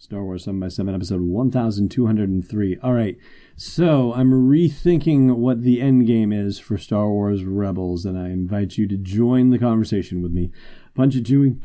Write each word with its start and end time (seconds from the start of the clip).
Star 0.00 0.24
Wars 0.24 0.44
7 0.44 0.58
by 0.58 0.68
7 0.68 0.94
episode 0.94 1.20
1203. 1.20 2.78
All 2.82 2.94
right. 2.94 3.18
So, 3.54 4.14
I'm 4.14 4.30
rethinking 4.30 5.36
what 5.36 5.60
the 5.62 5.82
end 5.82 6.06
game 6.06 6.32
is 6.32 6.58
for 6.58 6.78
Star 6.78 7.10
Wars 7.10 7.44
Rebels 7.44 8.06
and 8.06 8.18
I 8.18 8.30
invite 8.30 8.78
you 8.78 8.88
to 8.88 8.96
join 8.96 9.50
the 9.50 9.58
conversation 9.58 10.22
with 10.22 10.32
me. 10.32 10.52
Punch 10.94 11.16
it, 11.16 11.24
Chewie. 11.24 11.58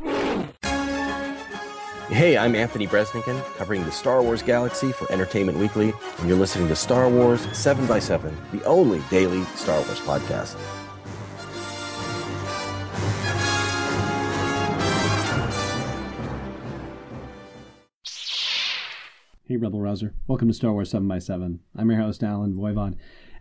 Hey, 2.09 2.37
I'm 2.37 2.55
Anthony 2.55 2.87
Breznican, 2.87 3.41
covering 3.55 3.85
the 3.85 3.91
Star 3.91 4.21
Wars 4.21 4.43
galaxy 4.43 4.91
for 4.91 5.09
Entertainment 5.13 5.57
Weekly, 5.57 5.93
and 6.19 6.27
you're 6.27 6.37
listening 6.37 6.67
to 6.67 6.75
Star 6.75 7.09
Wars 7.09 7.47
7 7.57 7.87
by 7.87 7.99
7 7.99 8.35
the 8.51 8.61
only 8.65 9.01
daily 9.09 9.45
Star 9.55 9.77
Wars 9.77 10.01
podcast. 10.01 10.57
Hey, 19.55 19.59
Rebel 19.59 19.79
Rouser. 19.79 20.13
Welcome 20.27 20.49
to 20.49 20.53
Star 20.53 20.73
Wars 20.73 20.89
7 20.89 21.07
by 21.07 21.17
7 21.17 21.61
I'm 21.77 21.89
your 21.89 22.01
host, 22.01 22.23
Allen 22.23 22.55
Voivod. 22.55 22.97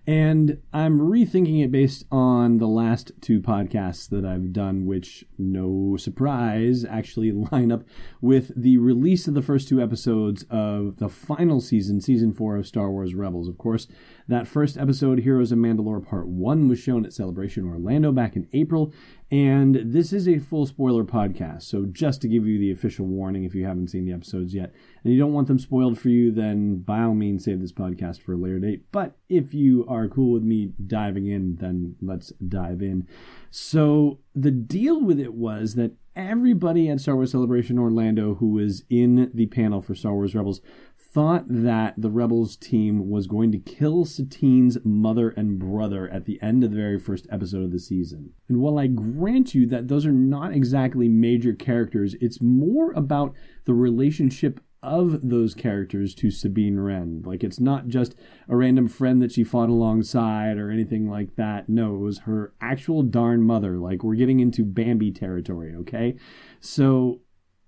And 0.06 0.60
I'm 0.72 1.00
rethinking 1.00 1.64
it 1.64 1.72
based 1.72 2.04
on 2.12 2.58
the 2.58 2.68
last 2.68 3.10
two 3.20 3.40
podcasts 3.40 4.08
that 4.10 4.24
I've 4.24 4.52
done, 4.52 4.86
which, 4.86 5.24
no 5.38 5.96
surprise, 5.96 6.84
actually 6.84 7.32
line 7.52 7.72
up 7.72 7.82
with 8.20 8.52
the 8.54 8.78
release 8.78 9.26
of 9.26 9.34
the 9.34 9.42
first 9.42 9.66
two 9.66 9.82
episodes 9.82 10.44
of 10.50 10.98
the 10.98 11.08
final 11.08 11.60
season, 11.60 12.00
season 12.00 12.32
four 12.32 12.56
of 12.58 12.66
Star 12.68 12.92
Wars 12.92 13.16
Rebels. 13.16 13.48
Of 13.48 13.58
course, 13.58 13.88
that 14.28 14.46
first 14.46 14.78
episode, 14.78 15.20
Heroes 15.20 15.50
of 15.50 15.58
Mandalore 15.58 16.06
Part 16.06 16.28
1, 16.28 16.68
was 16.68 16.78
shown 16.78 17.04
at 17.04 17.12
Celebration 17.12 17.66
Orlando 17.66 18.12
back 18.12 18.36
in 18.36 18.46
April, 18.52 18.94
and 19.30 19.80
this 19.86 20.12
is 20.12 20.28
a 20.28 20.38
full 20.38 20.66
spoiler 20.66 21.04
podcast, 21.04 21.62
so 21.62 21.86
just 21.86 22.20
to 22.22 22.28
give 22.28 22.46
you 22.46 22.58
the 22.58 22.70
official 22.70 23.06
warning 23.06 23.44
if 23.44 23.54
you 23.54 23.64
haven't 23.64 23.88
seen 23.88 24.04
the 24.04 24.12
episodes 24.12 24.54
yet, 24.54 24.72
and 25.02 25.12
you 25.12 25.18
don't 25.18 25.32
want 25.32 25.48
them 25.48 25.58
spoiled 25.58 25.98
for 25.98 26.08
you, 26.08 26.30
then 26.30 26.76
by 26.76 27.02
all 27.02 27.14
means 27.14 27.44
save 27.44 27.60
this 27.60 27.72
podcast 27.72 28.20
for 28.20 28.34
a 28.34 28.36
later 28.36 28.58
date. 28.58 28.84
But 28.92 29.16
if 29.28 29.54
you 29.54 29.84
are 29.88 30.08
cool 30.08 30.32
with 30.32 30.42
me 30.42 30.72
diving 30.86 31.26
in, 31.26 31.56
then 31.56 31.96
let's 32.00 32.32
dive 32.46 32.82
in. 32.82 33.08
So 33.50 34.20
the 34.34 34.50
deal 34.50 35.02
with 35.02 35.18
it 35.18 35.34
was 35.34 35.74
that 35.74 35.92
everybody 36.16 36.88
at 36.88 37.00
Star 37.00 37.16
Wars 37.16 37.32
Celebration 37.32 37.78
Orlando 37.78 38.34
who 38.34 38.50
was 38.50 38.84
in 38.88 39.30
the 39.34 39.46
panel 39.46 39.80
for 39.80 39.94
Star 39.94 40.14
Wars 40.14 40.34
Rebels 40.34 40.60
thought 41.14 41.44
that 41.46 41.94
the 41.96 42.10
Rebels 42.10 42.56
team 42.56 43.08
was 43.08 43.28
going 43.28 43.52
to 43.52 43.58
kill 43.58 44.04
Sabine's 44.04 44.76
mother 44.84 45.30
and 45.30 45.60
brother 45.60 46.08
at 46.08 46.24
the 46.24 46.42
end 46.42 46.64
of 46.64 46.72
the 46.72 46.76
very 46.76 46.98
first 46.98 47.28
episode 47.30 47.62
of 47.62 47.70
the 47.70 47.78
season. 47.78 48.32
And 48.48 48.60
while 48.60 48.80
I 48.80 48.88
grant 48.88 49.54
you 49.54 49.64
that 49.68 49.86
those 49.86 50.04
are 50.04 50.12
not 50.12 50.52
exactly 50.52 51.08
major 51.08 51.54
characters, 51.54 52.16
it's 52.20 52.42
more 52.42 52.90
about 52.92 53.32
the 53.64 53.74
relationship 53.74 54.60
of 54.82 55.30
those 55.30 55.54
characters 55.54 56.16
to 56.16 56.32
Sabine 56.32 56.80
Wren. 56.80 57.22
Like 57.24 57.44
it's 57.44 57.60
not 57.60 57.86
just 57.86 58.16
a 58.48 58.56
random 58.56 58.88
friend 58.88 59.22
that 59.22 59.30
she 59.30 59.44
fought 59.44 59.70
alongside 59.70 60.58
or 60.58 60.68
anything 60.68 61.08
like 61.08 61.36
that. 61.36 61.68
No, 61.68 61.94
it 61.94 62.00
was 62.00 62.18
her 62.20 62.52
actual 62.60 63.04
darn 63.04 63.42
mother. 63.42 63.78
Like 63.78 64.02
we're 64.02 64.16
getting 64.16 64.40
into 64.40 64.64
Bambi 64.64 65.12
territory, 65.12 65.74
okay? 65.76 66.16
So 66.60 67.20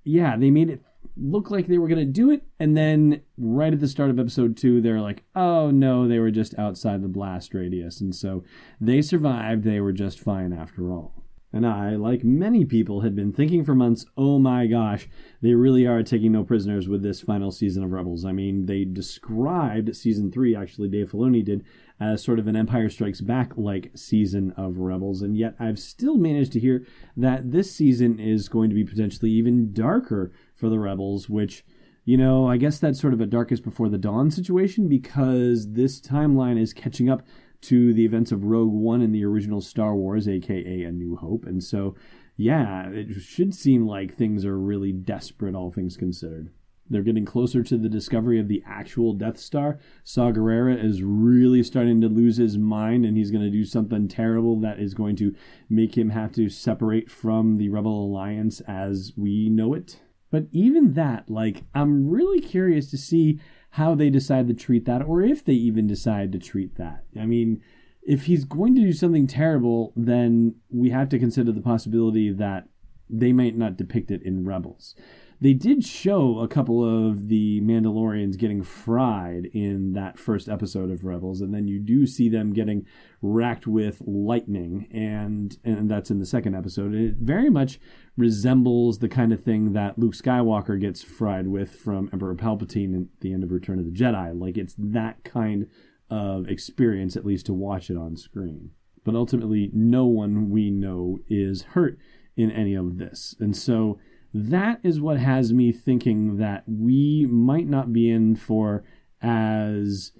yeah, 0.02 0.36
they 0.36 0.50
made 0.50 0.68
it 0.68 0.82
looked 1.16 1.50
like 1.50 1.66
they 1.66 1.78
were 1.78 1.88
going 1.88 2.04
to 2.04 2.04
do 2.04 2.30
it. 2.30 2.42
And 2.60 2.76
then 2.76 3.22
right 3.38 3.72
at 3.72 3.80
the 3.80 3.88
start 3.88 4.10
of 4.10 4.18
episode 4.18 4.56
two, 4.56 4.80
they're 4.80 5.00
like, 5.00 5.24
oh 5.34 5.70
no, 5.70 6.06
they 6.06 6.18
were 6.18 6.30
just 6.30 6.58
outside 6.58 7.02
the 7.02 7.08
blast 7.08 7.54
radius. 7.54 8.00
And 8.00 8.14
so 8.14 8.44
they 8.80 9.02
survived. 9.02 9.64
They 9.64 9.80
were 9.80 9.92
just 9.92 10.20
fine 10.20 10.52
after 10.52 10.90
all. 10.90 11.16
And 11.52 11.66
I, 11.66 11.96
like 11.96 12.22
many 12.22 12.66
people, 12.66 13.00
had 13.00 13.16
been 13.16 13.32
thinking 13.32 13.64
for 13.64 13.74
months, 13.74 14.04
oh 14.16 14.38
my 14.38 14.66
gosh, 14.66 15.08
they 15.40 15.54
really 15.54 15.86
are 15.86 16.02
taking 16.02 16.32
no 16.32 16.44
prisoners 16.44 16.86
with 16.86 17.02
this 17.02 17.22
final 17.22 17.50
season 17.50 17.82
of 17.82 17.92
Rebels. 17.92 18.26
I 18.26 18.32
mean, 18.32 18.66
they 18.66 18.84
described 18.84 19.96
season 19.96 20.30
three, 20.30 20.54
actually, 20.54 20.88
Dave 20.88 21.12
Filoni 21.12 21.42
did, 21.42 21.64
as 21.98 22.22
sort 22.22 22.38
of 22.38 22.46
an 22.46 22.56
Empire 22.56 22.90
Strikes 22.90 23.22
Back 23.22 23.52
like 23.56 23.90
season 23.94 24.52
of 24.56 24.78
Rebels. 24.78 25.22
And 25.22 25.34
yet 25.34 25.54
I've 25.58 25.78
still 25.78 26.18
managed 26.18 26.52
to 26.52 26.60
hear 26.60 26.84
that 27.16 27.52
this 27.52 27.74
season 27.74 28.20
is 28.20 28.50
going 28.50 28.68
to 28.68 28.76
be 28.76 28.84
potentially 28.84 29.30
even 29.30 29.72
darker 29.72 30.32
for 30.56 30.68
the 30.68 30.80
Rebels, 30.80 31.28
which, 31.28 31.64
you 32.04 32.16
know, 32.16 32.48
I 32.48 32.56
guess 32.56 32.78
that's 32.78 33.00
sort 33.00 33.12
of 33.12 33.20
a 33.20 33.26
darkest 33.26 33.62
before 33.62 33.88
the 33.88 33.98
dawn 33.98 34.30
situation 34.30 34.88
because 34.88 35.72
this 35.72 36.00
timeline 36.00 36.60
is 36.60 36.72
catching 36.72 37.08
up 37.08 37.22
to 37.62 37.92
the 37.92 38.04
events 38.04 38.32
of 38.32 38.44
Rogue 38.44 38.72
One 38.72 39.02
and 39.02 39.14
the 39.14 39.24
original 39.24 39.60
Star 39.60 39.94
Wars, 39.94 40.28
aka 40.28 40.82
A 40.82 40.90
New 40.90 41.16
Hope. 41.16 41.44
And 41.46 41.62
so, 41.62 41.94
yeah, 42.36 42.88
it 42.88 43.20
should 43.20 43.54
seem 43.54 43.86
like 43.86 44.14
things 44.14 44.44
are 44.44 44.58
really 44.58 44.92
desperate, 44.92 45.54
all 45.54 45.70
things 45.70 45.96
considered. 45.96 46.50
They're 46.88 47.02
getting 47.02 47.24
closer 47.24 47.62
to 47.64 47.76
the 47.76 47.88
discovery 47.88 48.38
of 48.38 48.46
the 48.46 48.62
actual 48.64 49.12
Death 49.12 49.38
Star. 49.38 49.80
Saw 50.04 50.30
Gerrera 50.30 50.82
is 50.82 51.02
really 51.02 51.62
starting 51.62 52.00
to 52.00 52.08
lose 52.08 52.36
his 52.36 52.56
mind, 52.58 53.04
and 53.04 53.16
he's 53.16 53.32
going 53.32 53.44
to 53.44 53.50
do 53.50 53.64
something 53.64 54.06
terrible 54.06 54.60
that 54.60 54.78
is 54.78 54.94
going 54.94 55.16
to 55.16 55.34
make 55.68 55.96
him 55.98 56.10
have 56.10 56.32
to 56.32 56.48
separate 56.48 57.10
from 57.10 57.56
the 57.56 57.68
Rebel 57.68 58.04
Alliance 58.04 58.60
as 58.68 59.12
we 59.16 59.48
know 59.48 59.74
it. 59.74 60.00
But 60.30 60.46
even 60.50 60.94
that, 60.94 61.30
like, 61.30 61.64
I'm 61.74 62.08
really 62.08 62.40
curious 62.40 62.90
to 62.90 62.98
see 62.98 63.40
how 63.70 63.94
they 63.94 64.10
decide 64.10 64.48
to 64.48 64.54
treat 64.54 64.84
that, 64.86 65.02
or 65.02 65.22
if 65.22 65.44
they 65.44 65.52
even 65.52 65.86
decide 65.86 66.32
to 66.32 66.38
treat 66.38 66.76
that. 66.76 67.04
I 67.18 67.26
mean, 67.26 67.62
if 68.02 68.24
he's 68.24 68.44
going 68.44 68.74
to 68.76 68.80
do 68.80 68.92
something 68.92 69.26
terrible, 69.26 69.92
then 69.96 70.56
we 70.70 70.90
have 70.90 71.08
to 71.10 71.18
consider 71.18 71.52
the 71.52 71.60
possibility 71.60 72.32
that 72.32 72.68
they 73.08 73.32
might 73.32 73.56
not 73.56 73.76
depict 73.76 74.10
it 74.10 74.22
in 74.22 74.44
Rebels. 74.44 74.94
They 75.38 75.52
did 75.52 75.84
show 75.84 76.38
a 76.38 76.48
couple 76.48 76.82
of 76.82 77.28
the 77.28 77.60
Mandalorians 77.60 78.38
getting 78.38 78.62
fried 78.62 79.46
in 79.52 79.92
that 79.92 80.18
first 80.18 80.48
episode 80.48 80.90
of 80.90 81.04
Rebels, 81.04 81.42
and 81.42 81.52
then 81.52 81.68
you 81.68 81.78
do 81.78 82.06
see 82.06 82.30
them 82.30 82.54
getting 82.54 82.86
racked 83.20 83.66
with 83.66 84.00
lightning, 84.06 84.88
and 84.90 85.56
and 85.62 85.90
that's 85.90 86.10
in 86.10 86.20
the 86.20 86.26
second 86.26 86.54
episode. 86.54 86.94
It 86.94 87.16
very 87.16 87.50
much 87.50 87.78
resembles 88.16 89.00
the 89.00 89.10
kind 89.10 89.30
of 89.30 89.42
thing 89.42 89.74
that 89.74 89.98
Luke 89.98 90.14
Skywalker 90.14 90.80
gets 90.80 91.02
fried 91.02 91.48
with 91.48 91.70
from 91.70 92.08
Emperor 92.14 92.34
Palpatine 92.34 93.02
at 93.02 93.20
the 93.20 93.34
end 93.34 93.44
of 93.44 93.50
Return 93.50 93.78
of 93.78 93.84
the 93.84 93.90
Jedi. 93.90 94.38
Like 94.38 94.56
it's 94.56 94.74
that 94.78 95.22
kind 95.22 95.68
of 96.08 96.48
experience, 96.48 97.14
at 97.14 97.26
least 97.26 97.44
to 97.46 97.52
watch 97.52 97.90
it 97.90 97.98
on 97.98 98.16
screen. 98.16 98.70
But 99.04 99.14
ultimately, 99.14 99.70
no 99.74 100.06
one 100.06 100.48
we 100.48 100.70
know 100.70 101.18
is 101.28 101.62
hurt 101.62 101.98
in 102.38 102.50
any 102.50 102.74
of 102.74 102.96
this, 102.96 103.36
and 103.38 103.54
so 103.54 103.98
that 104.34 104.80
is 104.82 105.00
what 105.00 105.18
has 105.18 105.52
me 105.52 105.72
thinking 105.72 106.36
that 106.36 106.64
we 106.66 107.26
might 107.30 107.68
not 107.68 107.92
be 107.92 108.10
in 108.10 108.36
for 108.36 108.84
as 109.22 110.12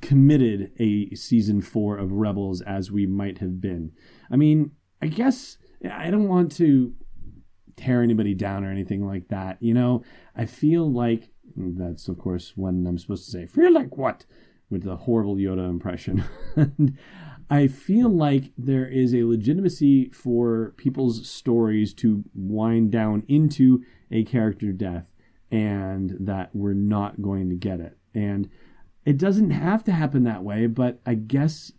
committed 0.00 0.72
a 0.78 1.14
season 1.14 1.60
four 1.60 1.96
of 1.96 2.12
Rebels 2.12 2.60
as 2.62 2.90
we 2.90 3.06
might 3.06 3.38
have 3.38 3.60
been. 3.60 3.92
I 4.30 4.36
mean, 4.36 4.72
I 5.02 5.06
guess 5.06 5.58
I 5.90 6.10
don't 6.10 6.28
want 6.28 6.52
to 6.56 6.94
tear 7.76 8.02
anybody 8.02 8.34
down 8.34 8.64
or 8.64 8.70
anything 8.70 9.06
like 9.06 9.28
that. 9.28 9.58
You 9.60 9.74
know, 9.74 10.02
I 10.36 10.46
feel 10.46 10.90
like 10.90 11.30
that's, 11.56 12.08
of 12.08 12.18
course, 12.18 12.52
when 12.56 12.86
I'm 12.86 12.98
supposed 12.98 13.24
to 13.26 13.30
say, 13.30 13.46
feel 13.46 13.72
like 13.72 13.96
what? 13.96 14.24
With 14.70 14.84
the 14.84 14.96
horrible 14.96 15.36
Yoda 15.36 15.68
impression. 15.68 16.24
I 17.50 17.66
feel 17.66 18.08
like 18.08 18.52
there 18.56 18.86
is 18.86 19.12
a 19.12 19.24
legitimacy 19.24 20.10
for 20.10 20.72
people's 20.76 21.28
stories 21.28 21.92
to 21.94 22.22
wind 22.32 22.92
down 22.92 23.24
into 23.26 23.84
a 24.08 24.22
character 24.22 24.72
death 24.72 25.06
and 25.50 26.16
that 26.20 26.54
we're 26.54 26.74
not 26.74 27.20
going 27.20 27.50
to 27.50 27.56
get 27.56 27.80
it. 27.80 27.98
And 28.14 28.48
it 29.04 29.18
doesn't 29.18 29.50
have 29.50 29.82
to 29.84 29.92
happen 29.92 30.22
that 30.24 30.44
way, 30.44 30.68
but 30.68 31.00
I 31.04 31.14
guess, 31.14 31.72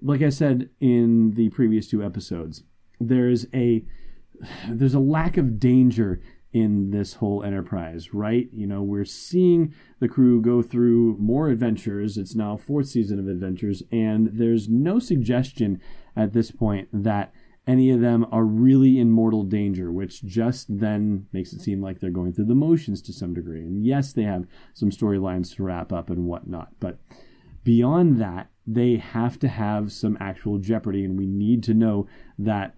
like 0.00 0.22
I 0.22 0.30
said 0.30 0.70
in 0.80 1.32
the 1.32 1.50
previous 1.50 1.88
two 1.88 2.02
episodes, 2.02 2.62
there's 2.98 3.46
a 3.52 3.84
there's 4.68 4.94
a 4.94 5.00
lack 5.00 5.36
of 5.36 5.60
danger 5.60 6.22
in 6.58 6.90
this 6.90 7.14
whole 7.14 7.42
enterprise, 7.42 8.12
right? 8.12 8.48
You 8.52 8.66
know, 8.66 8.82
we're 8.82 9.04
seeing 9.04 9.74
the 10.00 10.08
crew 10.08 10.40
go 10.40 10.62
through 10.62 11.16
more 11.18 11.48
adventures. 11.48 12.16
It's 12.16 12.34
now 12.34 12.56
fourth 12.56 12.88
season 12.88 13.18
of 13.18 13.28
adventures, 13.28 13.82
and 13.92 14.30
there's 14.32 14.68
no 14.68 14.98
suggestion 14.98 15.80
at 16.16 16.32
this 16.32 16.50
point 16.50 16.88
that 16.92 17.32
any 17.66 17.90
of 17.90 18.00
them 18.00 18.26
are 18.32 18.44
really 18.44 18.98
in 18.98 19.10
mortal 19.10 19.44
danger, 19.44 19.92
which 19.92 20.24
just 20.24 20.66
then 20.68 21.26
makes 21.32 21.52
it 21.52 21.60
seem 21.60 21.82
like 21.82 22.00
they're 22.00 22.10
going 22.10 22.32
through 22.32 22.46
the 22.46 22.54
motions 22.54 23.02
to 23.02 23.12
some 23.12 23.34
degree. 23.34 23.60
And 23.60 23.84
yes, 23.84 24.12
they 24.12 24.22
have 24.22 24.46
some 24.72 24.90
storylines 24.90 25.54
to 25.56 25.62
wrap 25.62 25.92
up 25.92 26.08
and 26.08 26.24
whatnot, 26.24 26.68
but 26.80 26.98
beyond 27.64 28.18
that, 28.20 28.48
they 28.66 28.96
have 28.96 29.38
to 29.40 29.48
have 29.48 29.92
some 29.92 30.16
actual 30.20 30.58
jeopardy, 30.58 31.04
and 31.04 31.18
we 31.18 31.26
need 31.26 31.62
to 31.64 31.74
know 31.74 32.06
that 32.38 32.74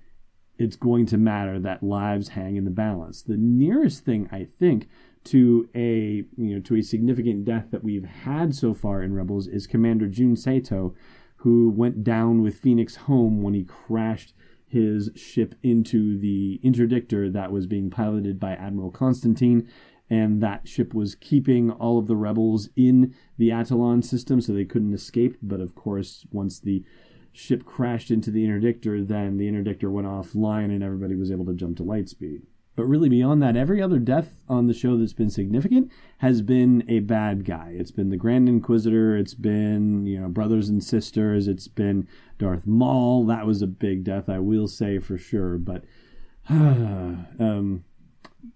it's 0.61 0.77
going 0.77 1.07
to 1.07 1.17
matter 1.17 1.59
that 1.59 1.83
lives 1.83 2.29
hang 2.29 2.57
in 2.57 2.67
the 2.67 2.71
balance. 2.71 3.23
The 3.23 3.39
nearest 3.39 4.05
thing 4.05 4.29
I 4.31 4.47
think 4.59 4.89
to 5.25 5.69
a 5.75 6.25
you 6.37 6.55
know 6.55 6.61
to 6.61 6.77
a 6.77 6.83
significant 6.83 7.47
death 7.47 7.69
that 7.71 7.83
we've 7.83 8.05
had 8.05 8.55
so 8.55 8.75
far 8.75 9.03
in 9.03 9.15
Rebels 9.15 9.47
is 9.47 9.67
Commander 9.67 10.07
Jun 10.07 10.37
Sato, 10.37 10.95
who 11.37 11.71
went 11.71 12.05
down 12.05 12.43
with 12.43 12.59
Phoenix 12.59 12.97
Home 12.97 13.41
when 13.41 13.55
he 13.55 13.65
crashed 13.65 14.35
his 14.67 15.11
ship 15.17 15.55
into 15.63 16.19
the 16.19 16.61
interdictor 16.63 17.33
that 17.33 17.51
was 17.51 17.67
being 17.67 17.89
piloted 17.89 18.39
by 18.39 18.53
Admiral 18.53 18.91
Constantine. 18.91 19.67
And 20.11 20.43
that 20.43 20.69
ship 20.69 20.93
was 20.93 21.15
keeping 21.15 21.71
all 21.71 21.97
of 21.97 22.09
the 22.09 22.17
rebels 22.17 22.69
in 22.77 23.15
the 23.39 23.51
Atollon 23.51 24.03
system 24.03 24.41
so 24.41 24.53
they 24.53 24.65
couldn't 24.65 24.93
escape. 24.93 25.37
But 25.41 25.61
of 25.61 25.75
course, 25.75 26.27
once 26.33 26.59
the 26.59 26.85
ship 27.33 27.65
crashed 27.65 28.11
into 28.11 28.31
the 28.31 28.45
interdictor, 28.45 29.07
then 29.07 29.37
the 29.37 29.51
interdictor 29.51 29.91
went 29.91 30.07
offline 30.07 30.67
and 30.67 30.83
everybody 30.83 31.15
was 31.15 31.31
able 31.31 31.47
to 31.47 31.55
jump 31.55 31.77
to 31.77 31.83
light 31.83 32.09
speed. 32.09 32.43
But 32.77 32.87
really, 32.87 33.09
beyond 33.09 33.43
that, 33.43 33.57
every 33.57 33.83
other 33.83 33.99
death 33.99 34.37
on 34.49 34.67
the 34.67 34.73
show 34.73 34.97
that's 34.97 35.13
been 35.13 35.29
significant 35.29 35.91
has 36.19 36.41
been 36.41 36.85
a 36.89 37.01
bad 37.01 37.45
guy. 37.45 37.75
It's 37.77 37.91
been 37.91 38.11
the 38.11 38.17
Grand 38.17 38.49
Inquisitor, 38.49 39.17
it's 39.17 39.35
been, 39.35 40.07
you 40.07 40.19
know, 40.21 40.29
brothers 40.29 40.69
and 40.69 40.83
sisters, 40.83 41.47
it's 41.47 41.69
been 41.69 42.09
Darth 42.39 42.67
Maul. 42.67 43.27
That 43.27 43.47
was 43.47 43.61
a 43.61 43.67
big 43.67 44.05
death, 44.05 44.29
I 44.29 44.39
will 44.39 44.69
say 44.69 44.99
for 44.99 45.19
sure. 45.19 45.59
But 45.59 45.85
um, 46.49 47.85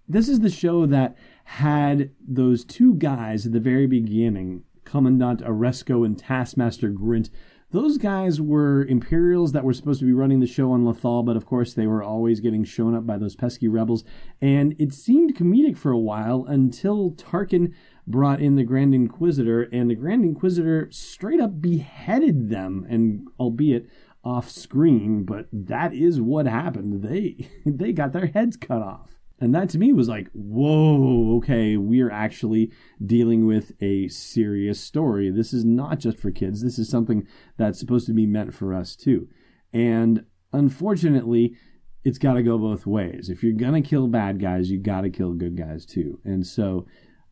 this 0.09 0.29
is 0.29 0.41
the 0.41 0.51
show 0.51 0.87
that 0.87 1.17
had 1.45 2.11
those 2.27 2.65
two 2.65 2.95
guys 2.95 3.45
at 3.47 3.53
the 3.53 3.61
very 3.61 3.87
beginning, 3.87 4.65
Commandant 4.85 5.41
Aresko 5.41 6.07
and 6.07 6.19
Taskmaster 6.19 6.91
Grint, 6.91 7.31
those 7.71 7.99
guys 7.99 8.41
were 8.41 8.85
Imperials 8.85 9.53
that 9.53 9.65
were 9.65 9.73
supposed 9.73 10.01
to 10.01 10.07
be 10.07 10.13
running 10.13 10.41
the 10.41 10.47
show 10.47 10.73
on 10.73 10.85
Lothal, 10.85 11.25
but 11.25 11.37
of 11.37 11.47
course 11.47 11.75
they 11.75 11.87
were 11.87 12.03
always 12.03 12.41
getting 12.41 12.65
shown 12.65 12.95
up 12.95 13.07
by 13.07 13.19
those 13.19 13.35
pesky 13.35 13.69
rebels. 13.69 14.05
And 14.41 14.77
it 14.79 14.93
seemed 14.93 15.37
comedic 15.37 15.77
for 15.77 15.91
a 15.91 15.99
while 15.99 16.45
until 16.47 17.13
Tarkin 17.13 17.75
brought 18.07 18.41
in 18.41 18.57
the 18.57 18.65
Grand 18.65 18.95
Inquisitor, 18.95 19.63
and 19.63 19.91
the 19.91 19.95
Grand 19.95 20.25
Inquisitor 20.25 20.89
straight 20.91 21.41
up 21.41 21.61
beheaded 21.61 22.51
them, 22.51 22.87
and 22.89 23.27
albeit 23.41 23.89
off 24.25 24.49
screen, 24.51 25.25
but 25.25 25.47
that 25.53 25.93
is 25.93 26.21
what 26.21 26.47
happened. 26.47 27.03
They 27.03 27.49
they 27.67 27.93
got 27.93 28.13
their 28.13 28.27
heads 28.27 28.57
cut 28.57 28.83
off. 28.83 29.19
And 29.41 29.55
that 29.55 29.69
to 29.71 29.79
me 29.79 29.93
was 29.93 30.09
like, 30.09 30.29
whoa, 30.33 31.37
okay, 31.39 31.77
we're 31.77 32.11
actually 32.11 32.71
dealing 33.05 33.47
with 33.47 33.73
a 33.83 34.09
serious 34.09 34.81
story. 34.81 35.31
This 35.31 35.53
is 35.53 35.65
not 35.65 35.99
just 35.99 36.19
for 36.19 36.31
kids. 36.31 36.63
This 36.63 36.79
is 36.79 36.89
something 36.89 37.27
that's 37.57 37.79
supposed 37.79 38.07
to 38.07 38.13
be 38.13 38.27
meant 38.27 38.55
for 38.55 38.73
us 38.73 38.95
too. 38.95 39.29
And 39.73 40.25
unfortunately, 40.53 41.57
it's 42.05 42.19
got 42.19 42.35
to 42.35 42.43
go 42.43 42.59
both 42.59 42.87
ways. 42.87 43.29
If 43.29 43.43
you're 43.43 43.55
going 43.55 43.83
to 43.83 43.89
kill 43.89 44.07
bad 44.07 44.41
guys, 44.41 44.71
you 44.71 44.79
got 44.79 45.01
to 45.01 45.11
kill 45.11 45.33
good 45.33 45.57
guys 45.57 45.85
too. 45.85 46.21
And 46.25 46.47
so 46.47 46.87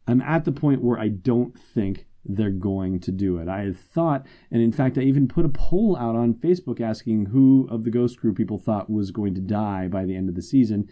I'm 0.08 0.20
at 0.22 0.44
the 0.44 0.52
point 0.52 0.82
where 0.82 0.98
I 0.98 1.08
don't 1.08 1.56
think 1.58 2.06
they're 2.24 2.50
going 2.50 3.00
to 3.00 3.12
do 3.12 3.38
it. 3.38 3.48
I 3.48 3.62
had 3.62 3.76
thought, 3.76 4.26
and 4.50 4.62
in 4.62 4.72
fact, 4.72 4.96
I 4.96 5.02
even 5.02 5.28
put 5.28 5.44
a 5.44 5.50
poll 5.50 5.96
out 5.96 6.16
on 6.16 6.34
Facebook 6.34 6.80
asking 6.80 7.26
who 7.26 7.68
of 7.70 7.84
the 7.84 7.90
Ghost 7.90 8.18
Crew 8.18 8.32
people 8.32 8.58
thought 8.58 8.90
was 8.90 9.10
going 9.10 9.34
to 9.34 9.40
die 9.40 9.88
by 9.88 10.04
the 10.04 10.16
end 10.16 10.28
of 10.28 10.34
the 10.34 10.42
season 10.42 10.88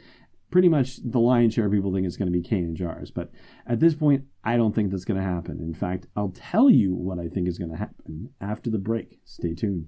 pretty 0.50 0.69
much 0.69 0.97
the 1.05 1.20
lion's 1.20 1.55
share 1.55 1.67
of 1.67 1.73
people 1.73 1.93
think 1.93 2.06
it's 2.06 2.17
going 2.17 2.32
to 2.32 2.38
be 2.38 2.43
Kane 2.43 2.64
and 2.64 2.76
Jars. 2.76 3.11
But 3.11 3.31
at 3.67 3.81
this 3.81 3.94
point, 3.94 4.25
I 4.44 4.56
don't 4.56 4.75
think 4.75 4.91
that's 4.91 5.05
going 5.05 5.20
to 5.20 5.26
happen. 5.26 5.61
In 5.61 5.75
fact, 5.75 6.06
I'll 6.17 6.32
tell 6.35 6.70
you 6.70 6.94
what 6.94 7.19
I 7.19 7.29
think 7.29 7.49
is 7.49 7.58
going 7.58 7.70
to 7.70 7.76
happen 7.76 8.31
after 8.41 8.70
the 8.70 8.79
break. 8.79 9.20
Stay 9.25 9.55
tuned. 9.55 9.87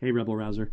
Hey, 0.00 0.10
Rebel 0.10 0.36
Rouser. 0.36 0.72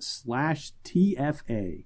slash 0.00 0.72
TFA. 0.84 1.84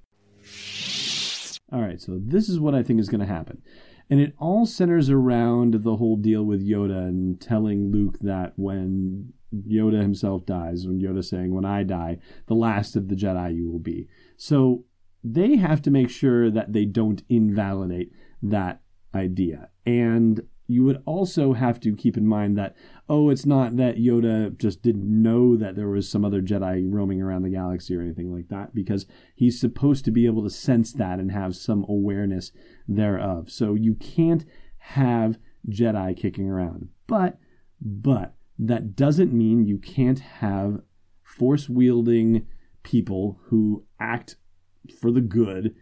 All 1.72 1.80
right, 1.80 2.00
so 2.00 2.18
this 2.20 2.48
is 2.48 2.58
what 2.58 2.74
I 2.74 2.82
think 2.82 3.00
is 3.00 3.08
going 3.08 3.20
to 3.20 3.26
happen. 3.26 3.62
And 4.08 4.20
it 4.20 4.34
all 4.38 4.66
centers 4.66 5.08
around 5.08 5.82
the 5.84 5.96
whole 5.96 6.16
deal 6.16 6.42
with 6.42 6.66
Yoda 6.66 7.08
and 7.08 7.40
telling 7.40 7.92
Luke 7.92 8.18
that 8.20 8.54
when 8.56 9.32
Yoda 9.54 10.00
himself 10.02 10.44
dies, 10.44 10.86
when 10.86 11.00
Yoda 11.00 11.24
saying, 11.24 11.54
When 11.54 11.64
I 11.64 11.84
die, 11.84 12.18
the 12.46 12.54
last 12.54 12.96
of 12.96 13.08
the 13.08 13.14
Jedi 13.14 13.54
you 13.54 13.70
will 13.70 13.78
be. 13.78 14.08
So 14.36 14.84
they 15.22 15.56
have 15.56 15.80
to 15.82 15.90
make 15.90 16.10
sure 16.10 16.50
that 16.50 16.72
they 16.72 16.86
don't 16.86 17.22
invalidate 17.28 18.10
that 18.42 18.80
idea. 19.14 19.68
And 19.86 20.42
you 20.70 20.84
would 20.84 21.02
also 21.04 21.52
have 21.52 21.80
to 21.80 21.96
keep 21.96 22.16
in 22.16 22.26
mind 22.26 22.56
that 22.56 22.76
oh 23.08 23.28
it's 23.28 23.44
not 23.44 23.76
that 23.76 23.96
yoda 23.96 24.56
just 24.56 24.82
didn't 24.82 25.22
know 25.22 25.56
that 25.56 25.74
there 25.74 25.88
was 25.88 26.08
some 26.08 26.24
other 26.24 26.40
jedi 26.40 26.84
roaming 26.86 27.20
around 27.20 27.42
the 27.42 27.50
galaxy 27.50 27.96
or 27.96 28.00
anything 28.00 28.32
like 28.32 28.48
that 28.48 28.72
because 28.74 29.04
he's 29.34 29.60
supposed 29.60 30.04
to 30.04 30.10
be 30.12 30.26
able 30.26 30.44
to 30.44 30.50
sense 30.50 30.92
that 30.92 31.18
and 31.18 31.32
have 31.32 31.56
some 31.56 31.84
awareness 31.88 32.52
thereof. 32.86 33.50
So 33.50 33.74
you 33.74 33.94
can't 33.94 34.44
have 34.78 35.38
jedi 35.68 36.16
kicking 36.16 36.48
around. 36.48 36.88
But 37.06 37.38
but 37.80 38.34
that 38.58 38.94
doesn't 38.94 39.32
mean 39.32 39.66
you 39.66 39.78
can't 39.78 40.20
have 40.20 40.80
force 41.22 41.68
wielding 41.68 42.46
people 42.82 43.40
who 43.46 43.84
act 43.98 44.36
for 45.00 45.10
the 45.10 45.20
good 45.20 45.74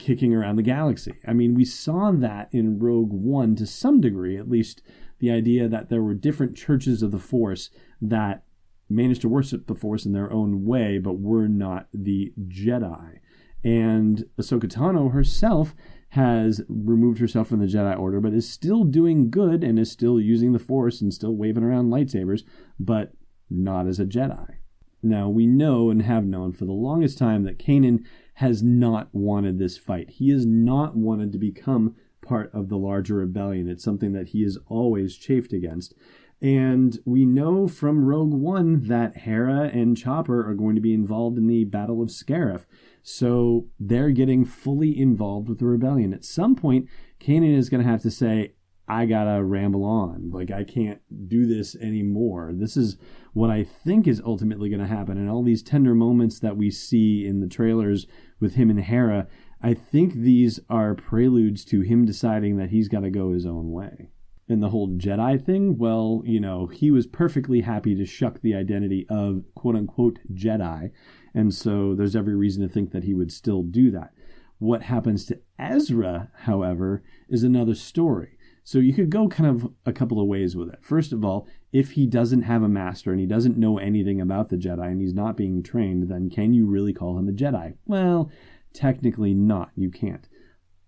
kicking 0.00 0.34
around 0.34 0.56
the 0.56 0.62
galaxy. 0.62 1.14
I 1.26 1.32
mean, 1.32 1.54
we 1.54 1.64
saw 1.64 2.10
that 2.10 2.48
in 2.52 2.78
Rogue 2.78 3.12
One 3.12 3.54
to 3.56 3.66
some 3.66 4.00
degree, 4.00 4.36
at 4.36 4.48
least 4.48 4.82
the 5.18 5.30
idea 5.30 5.68
that 5.68 5.90
there 5.90 6.02
were 6.02 6.14
different 6.14 6.56
churches 6.56 7.02
of 7.02 7.10
the 7.10 7.18
Force 7.18 7.70
that 8.00 8.42
managed 8.88 9.20
to 9.20 9.28
worship 9.28 9.66
the 9.66 9.74
Force 9.74 10.06
in 10.06 10.12
their 10.12 10.32
own 10.32 10.64
way, 10.64 10.98
but 10.98 11.20
were 11.20 11.46
not 11.46 11.88
the 11.92 12.32
Jedi. 12.48 13.18
And 13.62 14.24
Ahsoka 14.38 14.64
Tano 14.64 15.12
herself 15.12 15.74
has 16.10 16.62
removed 16.68 17.20
herself 17.20 17.48
from 17.48 17.60
the 17.60 17.66
Jedi 17.66 17.96
Order, 17.96 18.20
but 18.20 18.32
is 18.32 18.50
still 18.50 18.84
doing 18.84 19.30
good 19.30 19.62
and 19.62 19.78
is 19.78 19.92
still 19.92 20.18
using 20.18 20.52
the 20.52 20.58
Force 20.58 21.00
and 21.00 21.12
still 21.12 21.36
waving 21.36 21.62
around 21.62 21.90
lightsabers, 21.90 22.42
but 22.80 23.12
not 23.50 23.86
as 23.86 24.00
a 24.00 24.06
Jedi. 24.06 24.56
Now, 25.02 25.28
we 25.28 25.46
know 25.46 25.90
and 25.90 26.02
have 26.02 26.24
known 26.24 26.52
for 26.52 26.64
the 26.64 26.72
longest 26.72 27.16
time 27.16 27.44
that 27.44 27.58
Kanan 27.58 28.04
has 28.40 28.62
not 28.62 29.10
wanted 29.12 29.58
this 29.58 29.76
fight. 29.76 30.08
He 30.08 30.30
has 30.30 30.46
not 30.46 30.96
wanted 30.96 31.30
to 31.30 31.38
become 31.38 31.94
part 32.22 32.50
of 32.54 32.70
the 32.70 32.78
larger 32.78 33.16
rebellion. 33.16 33.68
It's 33.68 33.84
something 33.84 34.14
that 34.14 34.28
he 34.28 34.44
has 34.44 34.56
always 34.66 35.14
chafed 35.14 35.52
against. 35.52 35.92
And 36.40 36.98
we 37.04 37.26
know 37.26 37.68
from 37.68 38.06
Rogue 38.06 38.32
One 38.32 38.88
that 38.88 39.18
Hera 39.18 39.64
and 39.64 39.94
Chopper 39.94 40.48
are 40.48 40.54
going 40.54 40.74
to 40.74 40.80
be 40.80 40.94
involved 40.94 41.36
in 41.36 41.48
the 41.48 41.64
Battle 41.64 42.00
of 42.00 42.08
Scarif. 42.08 42.64
So 43.02 43.66
they're 43.78 44.10
getting 44.10 44.46
fully 44.46 44.98
involved 44.98 45.50
with 45.50 45.58
the 45.58 45.66
rebellion. 45.66 46.14
At 46.14 46.24
some 46.24 46.56
point, 46.56 46.88
Kanan 47.20 47.54
is 47.54 47.68
going 47.68 47.82
to 47.82 47.90
have 47.90 48.00
to 48.00 48.10
say, 48.10 48.54
I 48.90 49.06
gotta 49.06 49.42
ramble 49.44 49.84
on. 49.84 50.30
Like, 50.32 50.50
I 50.50 50.64
can't 50.64 51.00
do 51.28 51.46
this 51.46 51.76
anymore. 51.76 52.50
This 52.52 52.76
is 52.76 52.96
what 53.32 53.48
I 53.48 53.62
think 53.62 54.08
is 54.08 54.20
ultimately 54.24 54.68
going 54.68 54.80
to 54.80 54.86
happen. 54.88 55.16
And 55.16 55.30
all 55.30 55.44
these 55.44 55.62
tender 55.62 55.94
moments 55.94 56.40
that 56.40 56.56
we 56.56 56.72
see 56.72 57.24
in 57.24 57.38
the 57.38 57.46
trailers 57.46 58.08
with 58.40 58.56
him 58.56 58.68
and 58.68 58.80
Hera, 58.80 59.28
I 59.62 59.74
think 59.74 60.14
these 60.14 60.58
are 60.68 60.96
preludes 60.96 61.64
to 61.66 61.82
him 61.82 62.04
deciding 62.04 62.56
that 62.56 62.70
he's 62.70 62.88
got 62.88 63.00
to 63.00 63.10
go 63.10 63.32
his 63.32 63.46
own 63.46 63.70
way. 63.70 64.10
And 64.48 64.60
the 64.60 64.70
whole 64.70 64.88
Jedi 64.88 65.40
thing, 65.40 65.78
well, 65.78 66.22
you 66.24 66.40
know, 66.40 66.66
he 66.66 66.90
was 66.90 67.06
perfectly 67.06 67.60
happy 67.60 67.94
to 67.94 68.04
shuck 68.04 68.40
the 68.40 68.56
identity 68.56 69.06
of 69.08 69.44
quote 69.54 69.76
unquote 69.76 70.18
Jedi. 70.34 70.90
And 71.32 71.54
so 71.54 71.94
there's 71.94 72.16
every 72.16 72.34
reason 72.34 72.66
to 72.66 72.68
think 72.68 72.90
that 72.90 73.04
he 73.04 73.14
would 73.14 73.30
still 73.30 73.62
do 73.62 73.92
that. 73.92 74.10
What 74.58 74.82
happens 74.82 75.24
to 75.26 75.40
Ezra, 75.60 76.32
however, 76.40 77.04
is 77.28 77.44
another 77.44 77.76
story 77.76 78.36
So 78.62 78.78
you 78.78 78.92
could 78.92 79.10
go 79.10 79.28
kind 79.28 79.48
of 79.48 79.72
a 79.86 79.92
couple 79.92 80.20
of 80.20 80.28
ways 80.28 80.54
with 80.56 80.68
it. 80.68 80.78
First 80.82 81.12
of 81.12 81.24
all, 81.24 81.48
if 81.72 81.92
he 81.92 82.06
doesn't 82.06 82.42
have 82.42 82.62
a 82.62 82.68
master 82.68 83.10
and 83.10 83.20
he 83.20 83.26
doesn't 83.26 83.58
know 83.58 83.78
anything 83.78 84.20
about 84.20 84.48
the 84.48 84.56
Jedi 84.56 84.86
and 84.86 85.00
he's 85.00 85.14
not 85.14 85.36
being 85.36 85.62
trained, 85.62 86.08
then 86.08 86.30
can 86.30 86.52
you 86.52 86.66
really 86.66 86.92
call 86.92 87.18
him 87.18 87.28
a 87.28 87.32
Jedi? 87.32 87.74
Well, 87.86 88.30
technically 88.72 89.34
not. 89.34 89.70
You 89.76 89.90
can't. 89.90 90.28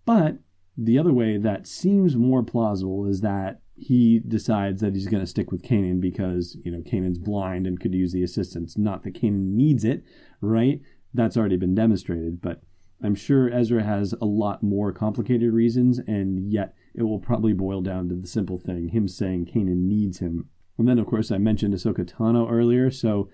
But 0.05 0.39
the 0.77 0.99
other 0.99 1.13
way 1.13 1.39
that 1.39 1.67
seems 1.67 2.17
more 2.17 2.43
plausible 2.43 3.07
is 3.07 3.21
that 3.21 3.61
he 3.75 4.21
decides 4.21 4.81
that 4.81 4.95
he's 4.95 5.09
going 5.09 5.23
to 5.23 5.27
stick 5.27 5.51
with 5.51 5.63
Kanan 5.63 6.01
because, 6.01 6.57
you 6.65 6.71
know, 6.71 6.83
Kanan's 6.83 7.19
blind 7.19 7.67
and 7.67 7.81
could 7.81 7.95
use 7.95 8.13
the 8.13 8.23
assistance. 8.23 8.77
Not 8.77 9.03
that 9.03 9.15
Kanan 9.15 9.55
needs 9.55 9.85
it, 9.85 10.05
right? 10.41 10.81
That's 11.15 11.37
already 11.37 11.57
been 11.57 11.75
demonstrated, 11.75 12.41
but 12.41 12.63
I'm 13.03 13.15
sure 13.15 13.53
Ezra 13.53 13.83
has 13.83 14.15
a 14.21 14.25
lot 14.25 14.63
more 14.63 14.93
complicated 14.93 15.53
reasons, 15.53 15.99
and 15.99 16.53
yet 16.53 16.75
it 16.95 17.03
will 17.03 17.19
probably 17.19 17.53
boil 17.53 17.81
down 17.81 18.09
to 18.09 18.15
the 18.15 18.27
simple 18.27 18.59
thing 18.59 18.89
him 18.89 19.09
saying 19.09 19.47
Kanan 19.47 19.85
needs 19.89 20.19
him. 20.19 20.49
And 20.79 20.89
then, 20.89 20.99
of 20.99 21.07
course, 21.07 21.31
I 21.31 21.39
mentioned 21.39 21.75
Ahsoka 21.75 22.05
Tano 22.05 22.51
earlier, 22.51 22.91
so 22.91 23.29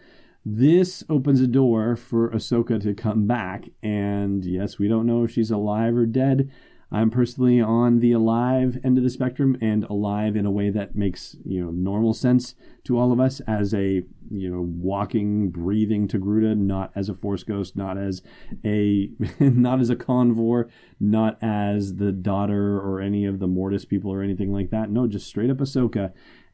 this 0.44 1.04
opens 1.08 1.40
a 1.40 1.46
door 1.46 1.96
for 1.96 2.30
Ahsoka 2.30 2.80
to 2.82 2.94
come 2.94 3.26
back. 3.26 3.68
And 3.82 4.44
yes, 4.44 4.78
we 4.78 4.88
don't 4.88 5.06
know 5.06 5.24
if 5.24 5.30
she's 5.30 5.50
alive 5.50 5.96
or 5.96 6.06
dead, 6.06 6.50
I'm 6.90 7.10
personally 7.10 7.60
on 7.60 8.00
the 8.00 8.12
alive 8.12 8.78
end 8.82 8.96
of 8.96 9.04
the 9.04 9.10
spectrum 9.10 9.58
and 9.60 9.84
alive 9.84 10.36
in 10.36 10.46
a 10.46 10.50
way 10.50 10.70
that 10.70 10.96
makes, 10.96 11.36
you 11.44 11.62
know, 11.62 11.70
normal 11.70 12.14
sense 12.14 12.54
to 12.84 12.98
all 12.98 13.12
of 13.12 13.20
us 13.20 13.40
as 13.40 13.74
a, 13.74 14.02
you 14.30 14.50
know, 14.50 14.62
walking, 14.62 15.50
breathing 15.50 16.08
Togruta, 16.08 16.56
not 16.56 16.90
as 16.94 17.10
a 17.10 17.14
force 17.14 17.42
ghost, 17.42 17.76
not 17.76 17.98
as 17.98 18.22
a 18.64 19.10
not 19.38 19.80
as 19.80 19.90
a 19.90 19.96
convor, 19.96 20.70
not 20.98 21.36
as 21.42 21.96
the 21.96 22.10
daughter 22.10 22.80
or 22.80 23.00
any 23.00 23.26
of 23.26 23.38
the 23.38 23.46
Mortis 23.46 23.84
people 23.84 24.10
or 24.10 24.22
anything 24.22 24.50
like 24.50 24.70
that. 24.70 24.90
No, 24.90 25.06
just 25.06 25.26
straight 25.26 25.50
up 25.50 25.58
Ahsoka. 25.58 26.12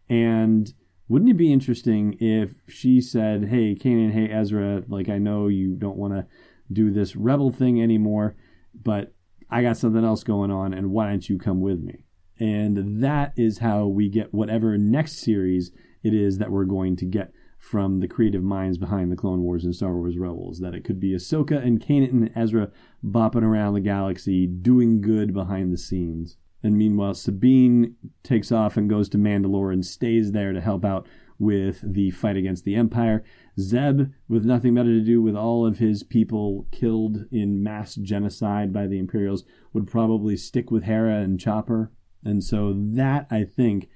And 0.09 0.75
wouldn't 1.09 1.31
it 1.31 1.35
be 1.35 1.53
interesting 1.53 2.17
if 2.19 2.57
she 2.67 3.01
said, 3.01 3.45
Hey, 3.51 3.77
Kanan, 3.77 4.13
hey 4.13 4.29
Ezra, 4.33 4.83
like 4.89 5.09
I 5.09 5.19
know 5.19 5.47
you 5.47 5.77
don't 5.77 5.97
want 5.97 6.15
to 6.15 6.27
do 6.73 6.91
this 6.91 7.15
rebel 7.15 7.53
thing 7.53 7.81
anymore, 7.81 8.35
but 8.75 9.13
I 9.55 9.63
got 9.63 9.77
something 9.77 10.05
else 10.05 10.25
going 10.25 10.51
on, 10.51 10.75
and 10.75 10.91
why 10.91 11.09
don't 11.09 11.29
you 11.29 11.39
come 11.39 11.61
with 11.61 11.81
me? 11.81 12.07
And 12.41 13.01
that 13.05 13.33
is 13.37 13.59
how 13.59 13.87
we 13.87 14.09
get 14.09 14.35
whatever 14.35 14.77
next 14.77 15.19
series 15.19 15.71
it 16.03 16.13
is 16.13 16.39
that 16.39 16.51
we're 16.51 16.65
going 16.65 16.97
to 16.97 17.05
get 17.05 17.31
from 17.57 18.01
the 18.01 18.09
creative 18.09 18.43
minds 18.43 18.79
behind 18.79 19.13
the 19.13 19.17
Clone 19.17 19.43
Wars 19.43 19.65
and 19.65 19.73
Star 19.73 19.95
Wars 19.95 20.19
Rebels. 20.19 20.59
That 20.59 20.75
it 20.75 20.83
could 20.83 20.99
be 20.99 21.15
Ahsoka 21.15 21.65
and 21.65 21.81
Kanan 21.81 22.11
and 22.11 22.33
Ezra 22.35 22.73
bopping 23.05 23.45
around 23.45 23.75
the 23.75 23.81
galaxy, 23.81 24.49
doing 24.49 25.01
good 25.01 25.33
behind 25.33 25.73
the 25.73 25.79
scenes. 25.79 26.37
And 26.65 26.77
meanwhile, 26.77 27.15
Sabine 27.15 27.95
takes 28.25 28.51
off 28.51 28.77
and 28.77 28.91
goes 28.91 29.09
to 29.11 29.19
Mandalore 29.19 29.73
and 29.73 29.87
stays 29.87 30.33
there 30.33 30.53
to 30.53 30.61
help 30.61 30.85
out 30.85 31.07
with 31.39 31.81
the 31.85 32.11
fight 32.11 32.37
against 32.37 32.65
the 32.65 32.75
Empire. 32.75 33.23
Zeb, 33.59 34.11
with 34.29 34.45
nothing 34.45 34.75
better 34.75 34.91
to 34.91 35.05
do 35.05 35.23
with 35.23 35.37
all 35.37 35.67
of 35.67 35.79
his 35.79 36.03
people 36.03 36.67
killed 36.73 37.27
in 37.31 37.63
mass 37.63 37.95
genocide 37.95 38.73
by 38.73 38.87
the 38.87 38.99
Imperials, 38.99 39.45
would 39.73 39.87
probably 39.87 40.37
stick 40.37 40.71
with 40.71 40.85
Hera 40.85 41.21
and 41.21 41.39
Chopper. 41.39 41.93
And 42.25 42.43
so 42.43 42.75
that, 42.77 43.27
I 43.31 43.45
think, 43.45 43.89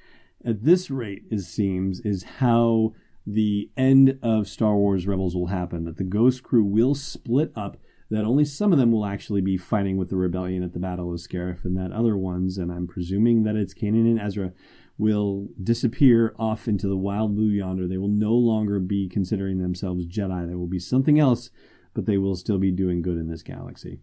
at 0.45 0.65
this 0.65 0.91
rate, 0.91 1.25
it 1.31 1.41
seems, 1.41 2.01
is 2.01 2.23
how 2.39 2.95
the 3.27 3.71
end 3.77 4.19
of 4.23 4.49
Star 4.49 4.77
Wars 4.77 5.07
Rebels 5.07 5.35
will 5.35 5.49
happen. 5.49 5.85
That 5.85 5.97
the 5.97 6.05
Ghost 6.05 6.43
Crew 6.43 6.65
will 6.65 6.95
split 6.95 7.53
up. 7.57 7.77
That 8.11 8.25
only 8.25 8.47
some 8.47 8.73
of 8.73 8.79
them 8.79 8.91
will 8.91 9.05
actually 9.05 9.43
be 9.43 9.59
fighting 9.59 9.99
with 9.99 10.09
the 10.09 10.17
rebellion 10.17 10.63
at 10.63 10.73
the 10.73 10.79
Battle 10.79 11.13
of 11.13 11.21
Scarif, 11.21 11.65
and 11.65 11.77
that 11.77 11.93
other 11.93 12.17
ones, 12.17 12.57
and 12.57 12.73
I'm 12.73 12.87
presuming 12.87 13.43
that 13.43 13.57
it's 13.57 13.75
Kanan 13.75 14.07
and 14.07 14.21
Ezra, 14.21 14.53
will 14.99 15.49
disappear 15.63 16.35
off 16.39 16.67
into 16.69 16.89
the 16.89 16.97
wild 16.97 17.37
blue 17.37 17.49
yonder. 17.49 17.87
They 17.87 17.97
will 17.99 18.09
no 18.09 18.33
longer 18.33 18.81
be 18.81 19.09
considering 19.09 19.59
themselves 19.59 20.07
Jedi. 20.07 20.47
They 20.47 20.57
will 20.57 20.67
be 20.67 20.81
something 20.81 21.19
else, 21.19 21.51
but 21.95 22.05
they 22.05 22.19
will 22.19 22.35
still 22.35 22.59
be 22.59 22.73
doing 22.73 23.01
good 23.01 23.17
in 23.17 23.29
this 23.29 23.43
galaxy. 23.43 24.01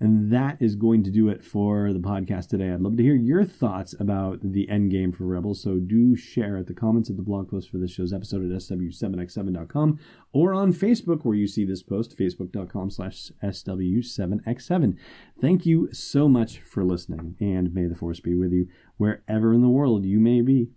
And 0.00 0.32
that 0.32 0.56
is 0.60 0.76
going 0.76 1.04
to 1.04 1.10
do 1.10 1.28
it 1.28 1.44
for 1.44 1.92
the 1.92 1.98
podcast 1.98 2.48
today. 2.48 2.70
I'd 2.70 2.80
love 2.80 2.96
to 2.96 3.02
hear 3.02 3.14
your 3.14 3.44
thoughts 3.44 3.94
about 4.00 4.38
the 4.42 4.66
end 4.70 4.90
game 4.90 5.12
for 5.12 5.24
Rebels. 5.24 5.62
So 5.62 5.76
do 5.76 6.16
share 6.16 6.56
at 6.56 6.66
the 6.66 6.74
comments 6.74 7.10
of 7.10 7.18
the 7.18 7.22
blog 7.22 7.50
post 7.50 7.70
for 7.70 7.76
this 7.76 7.90
show's 7.90 8.12
episode 8.12 8.50
at 8.50 8.58
sw7x7.com 8.58 9.98
or 10.32 10.54
on 10.54 10.72
Facebook 10.72 11.24
where 11.24 11.34
you 11.34 11.46
see 11.46 11.66
this 11.66 11.82
post, 11.82 12.16
facebook.com 12.16 12.90
slash 12.90 13.30
sw7x7. 13.44 14.96
Thank 15.38 15.66
you 15.66 15.92
so 15.92 16.28
much 16.28 16.60
for 16.60 16.82
listening 16.82 17.36
and 17.38 17.74
may 17.74 17.86
the 17.86 17.94
force 17.94 18.20
be 18.20 18.34
with 18.34 18.52
you 18.52 18.68
wherever 18.96 19.52
in 19.52 19.60
the 19.60 19.68
world 19.68 20.06
you 20.06 20.18
may 20.18 20.40
be. 20.40 20.70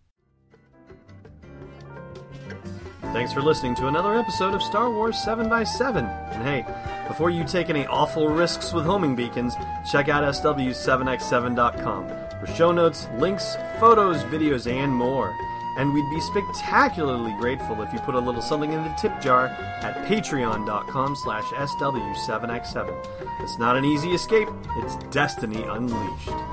Thanks 3.14 3.32
for 3.32 3.42
listening 3.42 3.76
to 3.76 3.88
another 3.88 4.16
episode 4.16 4.54
of 4.56 4.62
Star 4.64 4.90
Wars 4.90 5.16
7x7. 5.16 6.34
And 6.34 6.44
hey, 6.44 6.93
before 7.08 7.30
you 7.30 7.44
take 7.44 7.70
any 7.70 7.86
awful 7.88 8.30
risks 8.30 8.74
with 8.74 8.86
homing 8.86 9.16
beacons, 9.16 9.56
check 9.90 10.10
out 10.10 10.24
SW7x7.com 10.24 12.08
for 12.40 12.48
show 12.54 12.72
notes, 12.72 13.08
links, 13.18 13.56
photos, 13.80 14.24
videos, 14.24 14.72
and 14.72 14.92
more. 14.92 15.34
And 15.78 15.94
we'd 15.94 16.10
be 16.10 16.22
spectacularly 16.22 17.34
grateful 17.40 17.82
if 17.82 17.92
you 17.92 18.00
put 18.00 18.16
a 18.16 18.20
little 18.20 18.42
something 18.42 18.74
in 18.74 18.84
the 18.84 18.94
tip 19.00 19.20
jar 19.22 19.48
at 19.48 19.96
patreon.com 20.06 21.16
slash 21.16 21.44
SW7x7. 21.46 23.42
It's 23.42 23.58
not 23.58 23.76
an 23.76 23.84
easy 23.86 24.12
escape, 24.12 24.50
it's 24.78 24.96
destiny 25.14 25.64
unleashed. 25.64 26.53